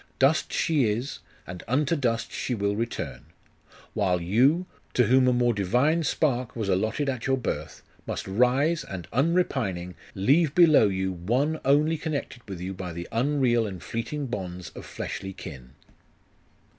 [0.17, 3.25] Dust she is, and unto dust she will return:
[3.93, 8.83] while you, to whom a more divine spark was allotted at your birth, must rise,
[8.83, 14.25] and unrepining, leave below you one only connected with you by the unreal and fleeting
[14.25, 15.73] bonds of fleshly kin.